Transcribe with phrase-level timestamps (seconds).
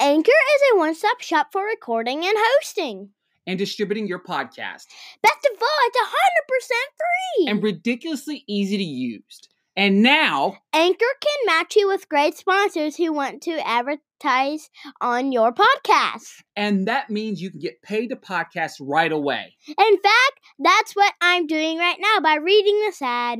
[0.00, 3.10] Anchor is a one stop shop for recording and hosting.
[3.46, 4.86] and distributing your podcast
[5.22, 7.48] Best of all, it's 100% free.
[7.50, 9.40] and ridiculously easy to use.
[9.76, 14.70] And now, Anchor can match you with great sponsors who want to advertise
[15.00, 16.42] on your podcast.
[16.56, 19.54] and that means you can get paid to podcast right away.
[19.68, 23.38] In fact, that's what I'm doing right now by reading this ad.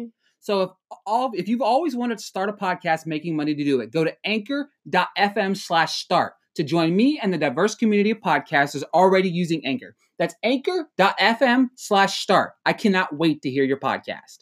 [0.48, 0.70] So if
[1.04, 4.02] all if you've always wanted to start a podcast making money to do it, go
[4.02, 9.62] to anchor.fm slash start to join me and the diverse community of podcasters already using
[9.66, 9.95] Anchor.
[10.18, 12.52] That's anchor.fm slash start.
[12.64, 14.38] I cannot wait to hear your podcast.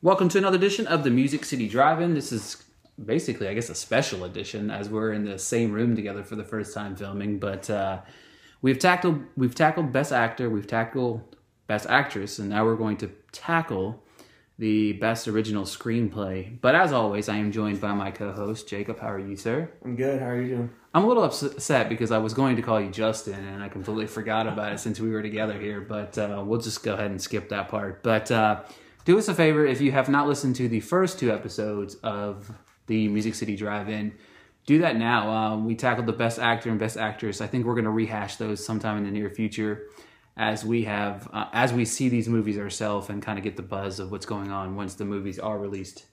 [0.00, 2.14] Welcome to another edition of the Music City Drive-In.
[2.14, 2.62] This is
[3.04, 6.44] basically, I guess, a special edition as we're in the same room together for the
[6.44, 7.40] first time filming.
[7.40, 8.02] But uh,
[8.62, 11.34] we've tackled we've tackled Best Actor, we've tackled
[11.66, 14.03] Best Actress, and now we're going to tackle
[14.58, 16.60] the Best Original Screenplay.
[16.60, 19.00] But as always, I am joined by my co-host Jacob.
[19.00, 19.70] How are you, sir?
[19.84, 20.20] I'm good.
[20.20, 20.70] How are you doing?
[20.94, 24.06] I'm a little upset because I was going to call you Justin, and I completely
[24.06, 25.80] forgot about it since we were together here.
[25.80, 28.04] But uh, we'll just go ahead and skip that part.
[28.04, 28.62] But uh,
[29.04, 32.52] do us a favor if you have not listened to the first two episodes of
[32.86, 34.12] the Music City Drive-In.
[34.66, 35.30] Do that now.
[35.30, 37.40] Um, we tackled the best actor and best actress.
[37.40, 39.88] I think we're going to rehash those sometime in the near future,
[40.36, 43.62] as we have uh, as we see these movies ourselves and kind of get the
[43.62, 46.06] buzz of what's going on once the movies are released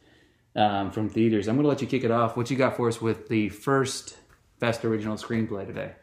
[0.55, 1.47] um, from theaters.
[1.47, 2.37] I'm going to let you kick it off.
[2.37, 4.17] What you got for us with the first
[4.59, 5.93] best original screenplay today?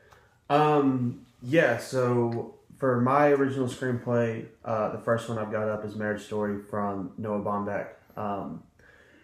[0.50, 1.78] Um, yeah.
[1.78, 6.62] So for my original screenplay, uh, the first one I've got up is Marriage Story
[6.62, 7.88] from Noah Baumbach.
[8.16, 8.62] Um,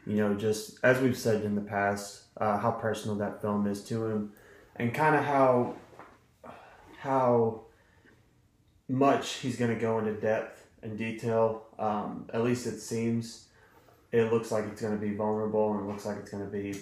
[0.06, 3.82] you know, just as we've said in the past, uh, how personal that film is
[3.84, 4.32] to him,
[4.76, 5.74] and kind of how
[6.98, 7.63] how
[8.88, 11.64] much he's going to go into depth and detail.
[11.78, 13.48] Um, at least it seems.
[14.12, 16.50] It looks like it's going to be vulnerable, and it looks like it's going to
[16.50, 16.80] be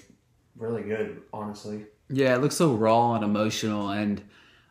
[0.56, 1.22] really good.
[1.32, 1.86] Honestly.
[2.10, 4.22] Yeah, it looks so raw and emotional, and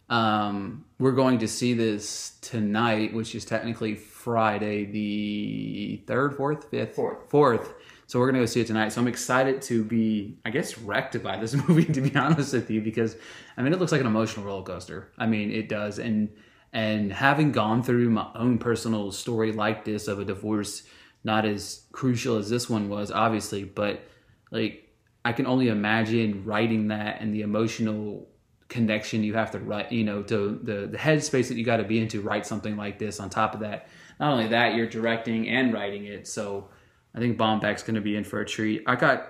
[0.10, 6.96] um, we're going to see this tonight, which is technically Friday, the third, fourth, fifth,
[6.96, 7.30] Fourth.
[7.30, 7.74] fourth.
[8.06, 8.90] So we're gonna go see it tonight.
[8.90, 11.86] So I'm excited to be, I guess, wrecked by this movie.
[11.86, 13.16] To be honest with you, because
[13.58, 15.10] I mean, it looks like an emotional roller coaster.
[15.18, 16.30] I mean, it does, and
[16.74, 20.84] and having gone through my own personal story like this of a divorce,
[21.24, 24.04] not as crucial as this one was, obviously, but
[24.52, 24.90] like
[25.24, 28.28] I can only imagine writing that and the emotional
[28.70, 31.84] connection you have to write, you know, to the the headspace that you got to
[31.84, 33.20] be into write something like this.
[33.20, 33.90] On top of that,
[34.20, 36.28] not only that, you're directing and writing it.
[36.28, 36.70] So
[37.14, 38.84] I think Baumbach's going to be in for a treat.
[38.88, 39.28] I got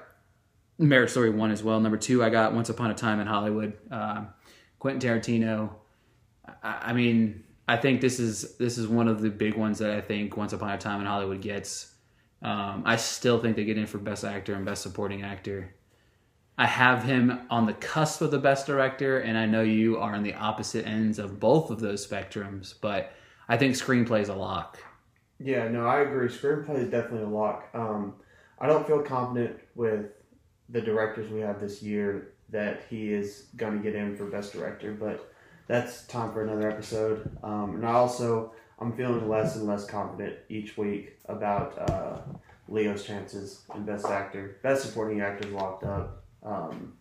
[0.77, 1.79] Marriage Story one as well.
[1.79, 3.73] Number two, I got Once Upon a Time in Hollywood.
[3.89, 4.29] Um,
[4.79, 5.75] Quentin Tarantino.
[6.63, 10.01] I, mean, I think this is this is one of the big ones that I
[10.01, 11.93] think Once Upon a Time in Hollywood gets.
[12.43, 15.73] Um, I still think they get in for Best Actor and Best Supporting Actor.
[16.57, 20.13] I have him on the cusp of the Best Director, and I know you are
[20.13, 22.73] on the opposite ends of both of those spectrums.
[22.79, 23.13] But
[23.47, 24.79] I think screenplay is a lock.
[25.39, 26.27] Yeah, no, I agree.
[26.27, 27.69] Screenplay is definitely a lock.
[27.73, 28.15] Um,
[28.59, 30.11] I don't feel confident with
[30.69, 34.53] the directors we have this year that he is going to get in for best
[34.53, 35.30] director, but
[35.67, 37.37] that's time for another episode.
[37.43, 42.17] Um, and I also I'm feeling less and less confident each week about uh,
[42.67, 44.57] Leo's chances in best actor.
[44.63, 46.23] Best supporting actor locked up.
[46.43, 46.93] Um,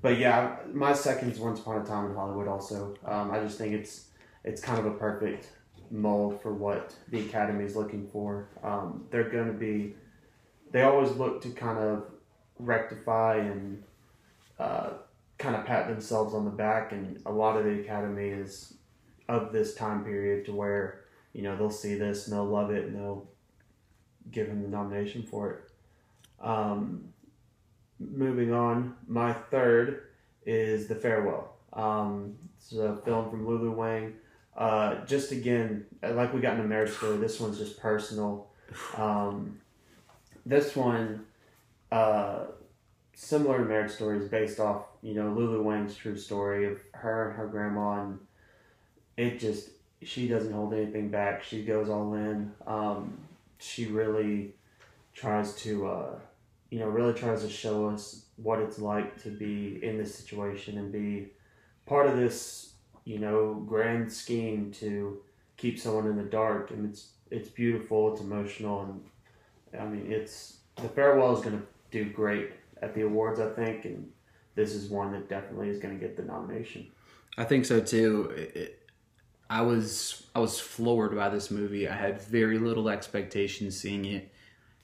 [0.00, 2.48] but yeah, my second's Once Upon a Time in Hollywood.
[2.48, 4.08] Also, um, I just think it's
[4.44, 5.48] it's kind of a perfect
[5.90, 8.48] mold for what the academy is looking for.
[8.62, 9.94] Um, they're going to be,
[10.72, 12.04] they always look to kind of
[12.58, 13.82] rectify and
[14.58, 14.90] uh,
[15.38, 18.74] kind of pat themselves on the back, and a lot of the academy is
[19.28, 21.00] of this time period to where
[21.32, 23.26] you know they'll see this and they'll love it and they'll
[24.30, 25.70] give him the nomination for it.
[26.46, 27.08] Um,
[27.98, 30.08] moving on, my third
[30.46, 31.56] is The Farewell.
[31.72, 34.14] Um, it's a film from Lulu Wang
[34.56, 38.48] uh, just again, like we got in a marriage story, this one's just personal.
[38.96, 39.58] Um,
[40.46, 41.24] this one,
[41.90, 42.44] uh,
[43.14, 47.28] similar to marriage story, is based off you know Lulu Wang's true story of her
[47.28, 48.18] and her grandma, and
[49.16, 49.70] it just
[50.02, 51.42] she doesn't hold anything back.
[51.42, 52.52] She goes all in.
[52.66, 53.18] Um,
[53.58, 54.54] she really
[55.14, 56.18] tries to, uh,
[56.70, 60.76] you know, really tries to show us what it's like to be in this situation
[60.76, 61.28] and be
[61.86, 62.74] part of this
[63.04, 65.20] you know, grand scheme to
[65.56, 70.58] keep someone in the dark, and it's it's beautiful, it's emotional, and I mean, it's
[70.76, 72.52] the farewell is going to do great
[72.82, 74.10] at the awards, I think, and
[74.54, 76.86] this is one that definitely is going to get the nomination.
[77.36, 78.32] I think so too.
[78.36, 78.80] It,
[79.50, 81.88] I was I was floored by this movie.
[81.88, 84.32] I had very little expectations seeing it,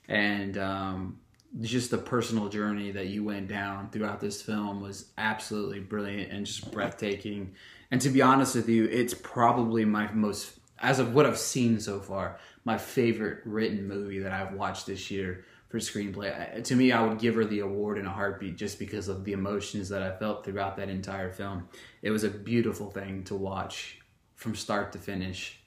[0.07, 1.19] and um,
[1.59, 6.45] just the personal journey that you went down throughout this film was absolutely brilliant and
[6.45, 7.53] just breathtaking.
[7.89, 11.79] And to be honest with you, it's probably my most, as of what I've seen
[11.79, 16.61] so far, my favorite written movie that I've watched this year for screenplay.
[16.61, 19.31] To me, I would give her the award in a heartbeat just because of the
[19.31, 21.69] emotions that I felt throughout that entire film.
[22.01, 23.99] It was a beautiful thing to watch
[24.35, 25.61] from start to finish.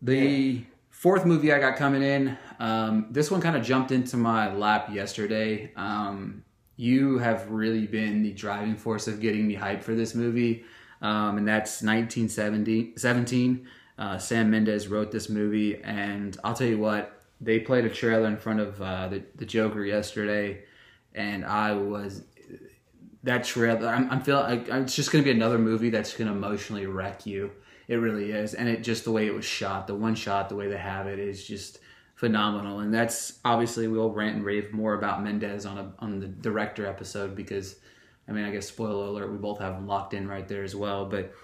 [0.00, 4.54] The fourth movie I got coming in, um, this one kind of jumped into my
[4.54, 5.72] lap yesterday.
[5.74, 6.44] Um,
[6.76, 10.64] you have really been the driving force of getting me hyped for this movie,
[11.02, 13.66] um, and that's 1917.
[13.98, 18.28] Uh, Sam Mendes wrote this movie, and I'll tell you what, they played a trailer
[18.28, 20.64] in front of uh, the, the Joker yesterday,
[21.14, 22.22] and I was
[23.22, 23.88] that trailer.
[23.88, 27.26] I'm, I'm feeling it's just going to be another movie that's going to emotionally wreck
[27.26, 27.50] you.
[27.88, 30.54] It really is, and it just the way it was shot, the one shot, the
[30.54, 31.80] way they have it is just
[32.14, 32.80] phenomenal.
[32.80, 36.86] And that's obviously we'll rant and rave more about Mendes on a on the director
[36.86, 37.76] episode because,
[38.28, 40.76] I mean, I guess spoiler alert, we both have him locked in right there as
[40.76, 41.06] well.
[41.06, 41.34] But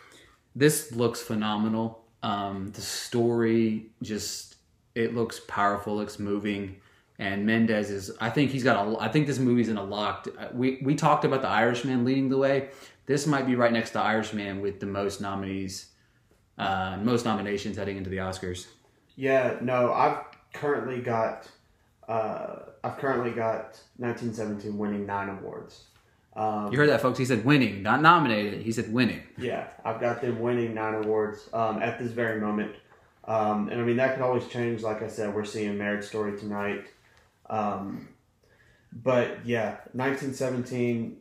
[0.54, 2.04] this looks phenomenal.
[2.22, 4.55] Um, the story just
[4.96, 6.76] it looks powerful, looks moving.
[7.18, 10.28] And Mendes is, I think he's got a, I think this movie's in a locked.
[10.52, 12.70] We we talked about the Irishman leading the way.
[13.06, 15.92] This might be right next to Irishman with the most nominees
[16.58, 18.66] uh, most nominations heading into the Oscars.
[19.14, 20.18] Yeah, no, I've
[20.52, 21.48] currently got
[22.08, 25.84] uh, I've currently got 1917 winning nine awards.
[26.34, 27.18] Um, you heard that, folks?
[27.18, 28.60] He said winning, not nominated.
[28.60, 29.22] He said winning.
[29.38, 32.76] Yeah, I've got them winning nine awards um, at this very moment.
[33.26, 34.82] Um, and I mean, that could always change.
[34.82, 36.86] Like I said, we're seeing Marriage Story tonight.
[37.50, 38.08] Um,
[38.92, 41.16] but yeah, 1917,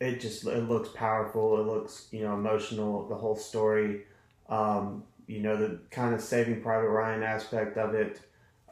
[0.00, 1.60] it just it looks powerful.
[1.60, 3.06] It looks you know emotional.
[3.08, 4.02] The whole story.
[4.48, 8.20] Um, you know, the kind of Saving Private Ryan aspect of it.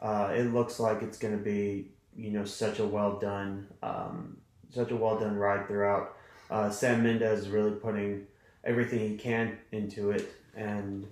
[0.01, 4.37] Uh, it looks like it's going to be, you know, such a well done, um,
[4.69, 6.17] such a well done ride throughout.
[6.51, 8.27] Uh, Sam Mendes is really putting
[8.65, 11.07] everything he can into it, and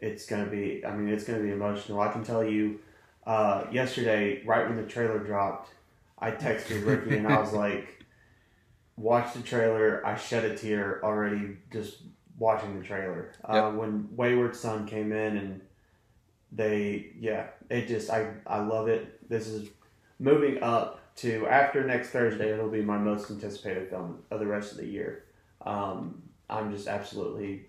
[0.00, 0.84] it's going to be.
[0.84, 2.00] I mean, it's going to be emotional.
[2.00, 2.80] I can tell you.
[3.26, 5.70] Uh, yesterday, right when the trailer dropped,
[6.18, 8.04] I texted Ricky and I was like,
[8.96, 11.98] "Watch the trailer." I shed a tear already just
[12.38, 13.32] watching the trailer.
[13.48, 13.64] Uh, yep.
[13.64, 15.60] Uh, when Wayward Son came in and
[16.52, 19.28] they, yeah, it just, I, I love it.
[19.28, 19.68] This is
[20.18, 22.52] moving up to after next Thursday.
[22.52, 25.24] It'll be my most anticipated film of the rest of the year.
[25.64, 27.66] Um, I'm just absolutely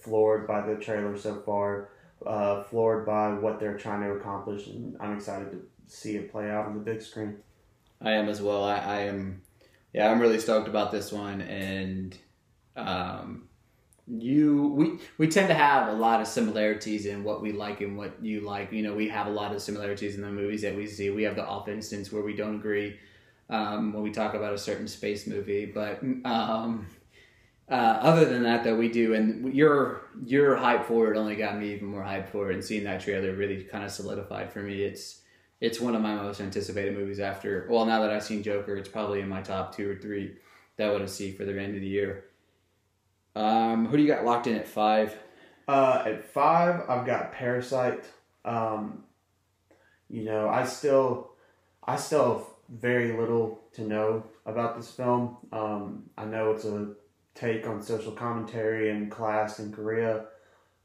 [0.00, 1.90] floored by the trailer so far,
[2.26, 6.50] uh, floored by what they're trying to accomplish, and I'm excited to see it play
[6.50, 7.38] out on the big screen.
[8.00, 8.64] I am as well.
[8.64, 9.42] I, I am,
[9.92, 12.16] yeah, I'm really stoked about this one, and
[12.76, 13.48] um,
[14.06, 17.96] you we we tend to have a lot of similarities in what we like and
[17.96, 18.72] what you like.
[18.72, 21.10] You know, we have a lot of similarities in the movies that we see.
[21.10, 22.98] We have the off instance where we don't agree
[23.50, 26.86] um, when we talk about a certain space movie, but um,
[27.70, 29.14] uh, other than that, though, we do.
[29.14, 32.64] And your your hype for it only got me even more hype for it, and
[32.64, 34.82] seeing that trailer really kind of solidified for me.
[34.82, 35.20] It's
[35.60, 37.66] it's one of my most anticipated movies after.
[37.70, 40.36] Well, now that I've seen Joker, it's probably in my top two or three
[40.76, 42.24] that I want to see for the end of the year.
[43.36, 45.16] Um, who do you got locked in at five?
[45.68, 48.04] Uh, at five, I've got Parasite.
[48.44, 49.04] Um,
[50.08, 51.30] you know, I still,
[51.86, 52.46] I still have
[52.80, 55.36] very little to know about this film.
[55.52, 56.94] Um, I know it's a
[57.34, 60.26] take on social commentary and class in Korea.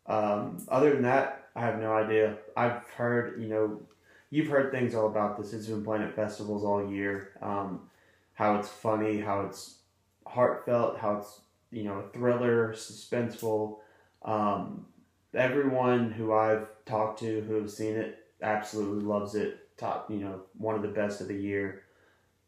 [0.05, 2.37] Um, other than that, I have no idea.
[2.55, 3.81] I've heard, you know,
[4.29, 5.53] you've heard things all about this.
[5.53, 7.31] It's been playing at festivals all year.
[7.41, 7.89] Um,
[8.33, 9.77] how it's funny, how it's
[10.25, 11.39] heartfelt, how it's
[11.75, 13.79] you know, thriller, suspenseful.
[14.23, 14.85] Um,
[15.33, 19.59] everyone who I've talked to who have seen it absolutely loves it.
[19.77, 21.83] Top, you know, one of the best of the year.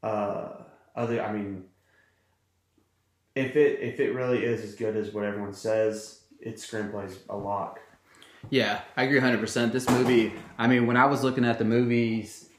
[0.01, 0.50] Uh,
[0.96, 1.66] other, I mean,
[3.38, 7.38] if it if it really is as good as what everyone says, its screenplay's a
[7.38, 7.79] lock.
[8.50, 9.74] Yeah, I agree 100%.
[9.74, 12.50] This movie, I mean, when I was looking at the movies,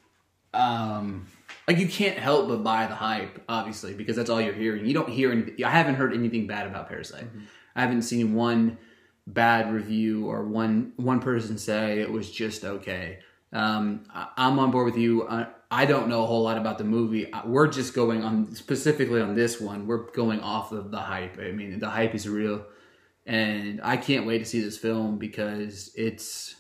[0.52, 1.26] um,
[1.66, 4.84] like you can't help but buy the hype, obviously, because that's all you're hearing.
[4.84, 5.64] You don't hear anything.
[5.64, 7.24] I haven't heard anything bad about Parasite.
[7.24, 7.44] Mm-hmm.
[7.74, 8.78] I haven't seen one
[9.26, 13.20] bad review or one one person say it was just okay.
[13.52, 15.26] Um, I, am on board with you.
[15.70, 17.30] I, don't know a whole lot about the movie.
[17.44, 19.86] We're just going on specifically on this one.
[19.86, 21.38] We're going off of the hype.
[21.38, 22.64] I mean, the hype is real,
[23.26, 26.54] and I can't wait to see this film because it's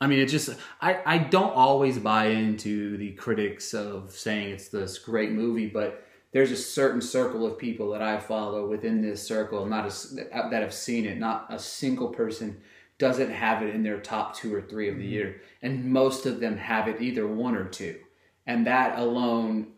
[0.00, 0.50] I mean, it just
[0.80, 6.06] I I don't always buy into the critics of saying it's this great movie, but
[6.32, 10.62] there's a certain circle of people that I follow within this circle, not a, that
[10.62, 11.18] have seen it.
[11.18, 12.60] Not a single person
[12.98, 15.12] doesn't have it in their top two or three of the mm-hmm.
[15.12, 17.98] year, and most of them have it either one or two.
[18.46, 19.68] And that alone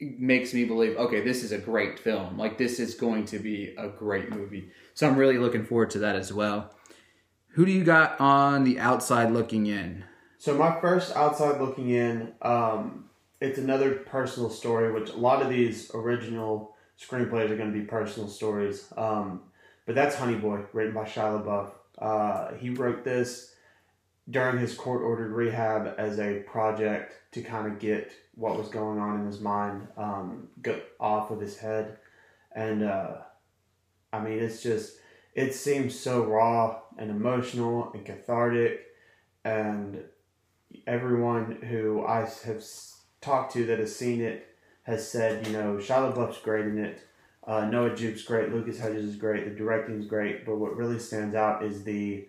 [0.00, 3.74] makes me believe okay this is a great film like this is going to be
[3.76, 6.72] a great movie so i'm really looking forward to that as well
[7.54, 10.04] who do you got on the outside looking in
[10.38, 13.10] So my first outside looking in, um,
[13.42, 17.84] it's another personal story, which a lot of these original screenplays are going to be
[17.84, 18.90] personal stories.
[18.96, 19.42] Um,
[19.84, 21.72] but that's Honey Boy, written by Shia LaBeouf.
[21.98, 23.54] Uh, he wrote this
[24.28, 28.98] during his court ordered rehab as a project to kind of get what was going
[28.98, 30.48] on in his mind um,
[30.98, 31.96] off of his head.
[32.54, 33.18] And uh,
[34.12, 34.98] I mean, it's just,
[35.34, 38.86] it seems so raw and emotional and cathartic.
[39.44, 40.02] And
[40.86, 42.64] everyone who I have
[43.20, 44.46] talked to that has seen it
[44.82, 47.00] has said, you know, Shia LaBeouf's great in it.
[47.46, 48.52] Uh, Noah Jupe's great.
[48.52, 49.44] Lucas Hedges is great.
[49.44, 50.44] The directing's great.
[50.44, 52.28] But what really stands out is the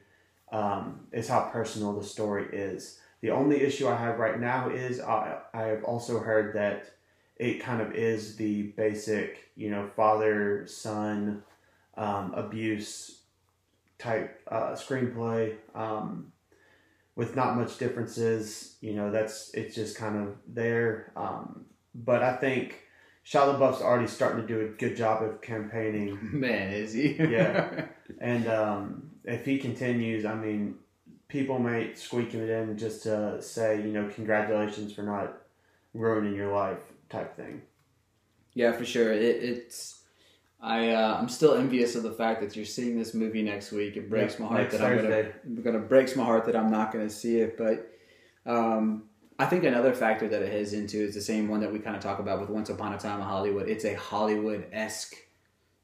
[0.51, 2.99] um, is how personal the story is.
[3.21, 6.85] The only issue I have right now is I I have also heard that
[7.37, 11.43] it kind of is the basic, you know, father son
[11.97, 13.21] um, abuse
[13.97, 15.55] type uh, screenplay.
[15.75, 16.31] Um,
[17.15, 18.77] with not much differences.
[18.81, 21.11] You know, that's it's just kind of there.
[21.15, 22.81] Um, but I think
[23.25, 27.85] Shia LaBeouf's already starting to do a good job of campaigning, man is he Yeah.
[28.19, 30.75] and um, if he continues, I mean,
[31.27, 35.37] people might squeak it in just to say, you know, congratulations for not
[35.93, 37.61] ruining your life, type thing.
[38.53, 39.13] Yeah, for sure.
[39.13, 40.01] It, it's
[40.61, 43.97] I uh, I'm still envious of the fact that you're seeing this movie next week.
[43.97, 45.33] It breaks Yeah, my heart that I'm gonna, Thursday.
[45.63, 47.57] gonna breaks my heart that I'm not gonna see it.
[47.57, 47.91] But
[48.45, 49.03] um,
[49.39, 51.95] I think another factor that it has into is the same one that we kind
[51.95, 53.67] of talk about with Once Upon a Time in Hollywood.
[53.69, 55.15] It's a Hollywood esque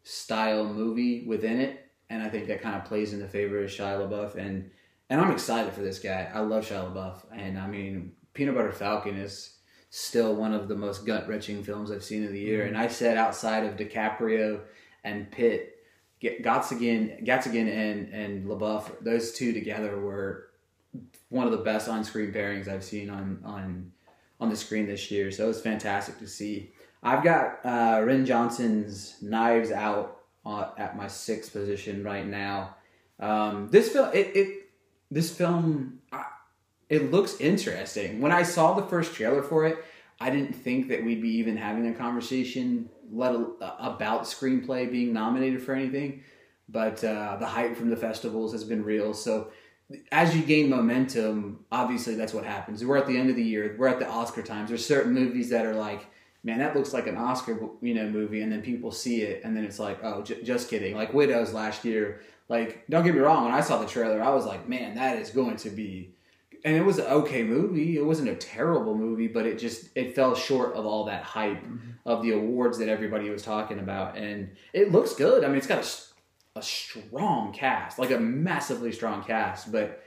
[0.03, 3.70] style movie within it, and I think that kind of plays in the favor of
[3.70, 4.36] Shia LaBeouf.
[4.36, 4.72] And
[5.10, 6.30] and I'm excited for this guy.
[6.34, 9.58] I love Shia LaBeouf, and I mean Peanut Butter Falcon is
[9.90, 12.66] still one of the most gut wrenching films I've seen of the year.
[12.66, 14.62] And I said outside of DiCaprio
[15.04, 15.78] and Pitt,
[16.22, 20.50] G- Gottsagen, Gatzigan and and LaBeouf, those two together were
[21.30, 23.92] one of the best on screen pairings I've seen on on
[24.40, 25.32] on the screen this year.
[25.32, 26.72] So it was fantastic to see.
[27.02, 30.17] I've got uh, Rian Johnson's Knives Out
[30.77, 32.75] at my sixth position right now.
[33.20, 34.70] Um, this film, it, it
[35.10, 36.25] this film, I,
[36.89, 38.22] it looks interesting.
[38.22, 39.84] When I saw the first trailer for it,
[40.20, 45.13] I didn't think that we'd be even having a conversation let al- about screenplay being
[45.13, 46.24] nominated for anything.
[46.70, 49.13] But uh, the hype from the festivals has been real.
[49.13, 49.51] So
[50.12, 52.84] as you gain momentum, obviously that's what happens.
[52.84, 53.75] We're at the end of the year.
[53.77, 54.70] We're at the Oscar times.
[54.70, 56.08] There's certain movies that are like,
[56.48, 59.56] man, that looks like an Oscar, you know, movie, and then people see it, and
[59.56, 60.96] then it's like, oh, j- just kidding.
[60.96, 62.22] Like Widows last year.
[62.48, 63.44] Like, don't get me wrong.
[63.44, 66.16] When I saw the trailer, I was like, man, that is going to be.
[66.63, 67.98] And it was an okay movie.
[67.98, 71.62] It wasn't a terrible movie, but it just it fell short of all that hype
[71.62, 71.92] mm-hmm.
[72.06, 74.18] of the awards that everybody was talking about.
[74.18, 75.44] And it looks good.
[75.44, 79.70] I mean, it's got a, a strong cast, like a massively strong cast.
[79.70, 80.01] But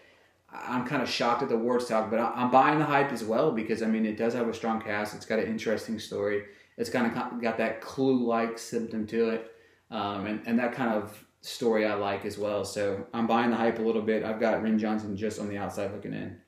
[0.52, 3.52] I'm kind of shocked at the awards talk, but I'm buying the hype as well
[3.52, 5.14] because I mean it does have a strong cast.
[5.14, 6.45] It's got an interesting story.
[6.76, 9.52] It's kind of got that clue-like symptom to it,
[9.90, 12.64] um, and and that kind of story I like as well.
[12.64, 14.25] So I'm buying the hype a little bit.
[14.25, 16.40] I've got Rian Johnson just on the outside looking in.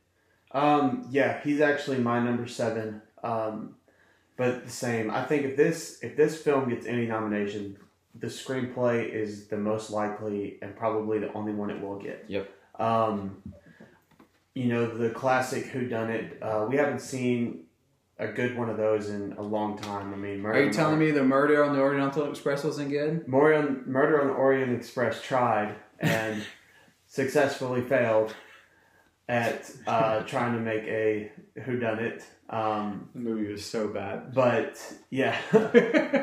[0.52, 3.02] Um, yeah, he's actually my number seven.
[3.22, 3.76] Um,
[4.36, 5.10] but the same.
[5.10, 7.76] I think if this if this film gets any nomination,
[8.14, 12.24] the screenplay is the most likely and probably the only one it will get.
[12.28, 12.50] Yep.
[12.78, 13.42] Um,
[14.54, 16.38] you know the classic Who Done It.
[16.42, 17.64] Uh, we haven't seen
[18.18, 20.12] a good one of those in a long time.
[20.12, 23.26] I mean, Are you telling me the murder on the Oriental Express wasn't good?
[23.26, 26.42] Murder, Murder on the Orient Express tried and
[27.06, 28.34] successfully failed
[29.28, 31.32] at uh, trying to make a
[31.64, 32.24] Who Done It.
[32.50, 34.34] Um, The movie was so bad.
[34.34, 34.78] but
[35.10, 35.36] yeah,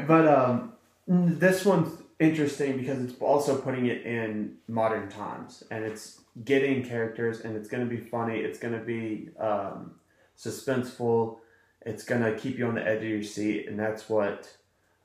[0.07, 0.74] but um,
[1.07, 7.41] this one's interesting because it's also putting it in modern times and it's getting characters
[7.41, 8.39] and it's going to be funny.
[8.39, 9.95] It's going to be um,
[10.38, 11.38] suspenseful.
[11.85, 14.53] It's going to keep you on the edge of your seat, and that's what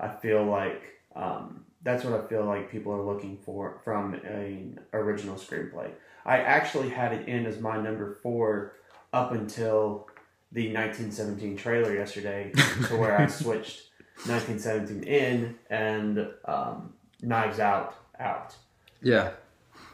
[0.00, 0.82] I feel like.
[1.14, 5.90] Um, that's what I feel like people are looking for from an original screenplay.
[6.26, 8.72] I actually had it in as my number four
[9.12, 10.08] up until
[10.50, 12.50] the 1917 trailer yesterday,
[12.88, 13.90] to where I switched
[14.26, 16.94] 1917 in and um,
[17.24, 18.56] Knives Out out.
[19.02, 19.32] Yeah.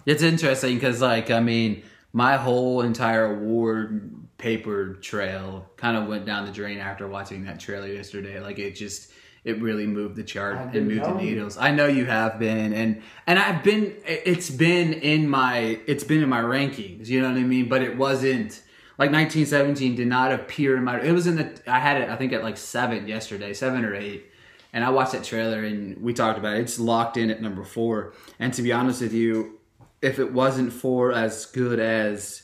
[0.07, 1.83] It's interesting because, like, I mean,
[2.13, 7.61] my whole entire award paper trail kind of went down the drain after watching that
[7.61, 8.41] trailer yesterday.
[8.41, 9.13] Like, it just,
[9.45, 11.31] it really moved the chart and moved the telling you.
[11.33, 11.57] needles.
[11.59, 13.95] I know you have been, and and I've been.
[14.05, 17.09] It's been in my, it's been in my rankings.
[17.09, 17.69] You know what I mean?
[17.69, 18.63] But it wasn't
[18.99, 21.01] like 1917 did not appear in my.
[21.01, 21.61] It was in the.
[21.67, 22.11] I had it.
[22.11, 24.30] I think at like seven yesterday, seven or eight,
[24.73, 26.61] and I watched that trailer and we talked about it.
[26.61, 28.15] It's locked in at number four.
[28.39, 29.59] And to be honest with you,
[30.03, 32.43] if it wasn't for as good as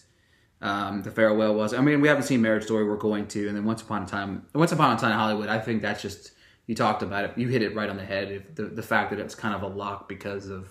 [0.61, 2.85] um, the farewell was, I mean, we haven't seen Marriage Story.
[2.85, 5.49] We're going to, and then Once Upon a Time, Once Upon a Time in Hollywood.
[5.49, 6.33] I think that's just
[6.67, 7.33] you talked about it.
[7.39, 8.31] You hit it right on the head.
[8.33, 10.69] If the the fact that it's kind of a lock because of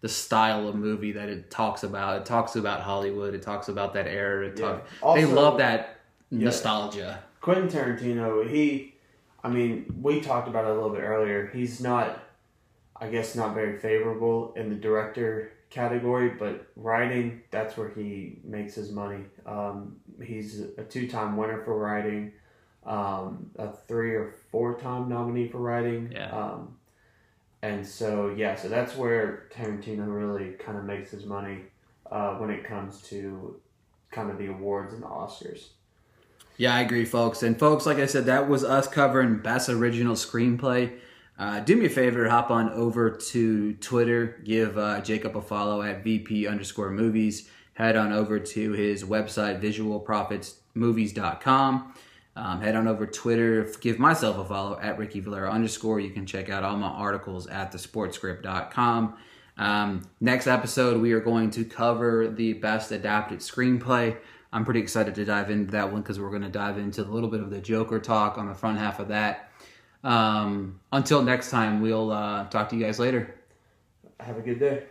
[0.00, 2.18] the style of movie that it talks about.
[2.20, 3.32] It talks about Hollywood.
[3.34, 4.46] It talks about that era.
[4.48, 4.66] It Yeah.
[4.66, 6.44] talk, they Also- love that Yeah.
[6.44, 7.22] nostalgia.
[7.40, 8.93] Quentin Tarantino, he,
[9.44, 11.50] I mean, we talked about it a little bit earlier.
[11.52, 12.18] He's not,
[12.96, 18.74] I guess, not very favorable in the director category, but writing, that's where he makes
[18.74, 19.24] his money.
[19.44, 22.32] Um, he's a two time winner for writing,
[22.86, 26.10] um, a three or four time nominee for writing.
[26.10, 26.30] Yeah.
[26.30, 26.78] Um,
[27.60, 31.58] and so, yeah, so that's where Tarantino really kind of makes his money
[32.10, 33.60] uh, when it comes to
[34.10, 35.68] kind of the awards and the Oscars.
[36.56, 37.42] Yeah, I agree, folks.
[37.42, 40.92] And folks, like I said, that was us covering best original screenplay.
[41.36, 45.82] Uh, do me a favor, hop on over to Twitter, give uh, Jacob a follow
[45.82, 47.50] at VP underscore movies.
[47.72, 51.94] Head on over to his website, visualprofitsmovies.com.
[52.36, 55.98] Um, head on over to Twitter, give myself a follow at Ricky Valera underscore.
[55.98, 59.16] You can check out all my articles at thesportscript.com.
[59.56, 64.16] Um, next episode, we are going to cover the best adapted screenplay.
[64.54, 67.10] I'm pretty excited to dive into that one because we're going to dive into a
[67.10, 69.50] little bit of the Joker talk on the front half of that.
[70.04, 73.34] Um, until next time, we'll uh, talk to you guys later.
[74.20, 74.84] Have a good day.